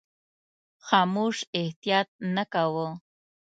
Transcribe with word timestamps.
خاموش 0.85 1.37
احتیاط 1.61 2.07
نه 2.35 2.43
کاوه. 2.53 2.87